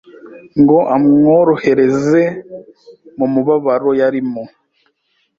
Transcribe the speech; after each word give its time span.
ngo 0.61 0.77
amworohereze 0.95 2.23
mu 3.17 3.27
mubabaro 3.33 3.89
yarimo. 3.99 4.43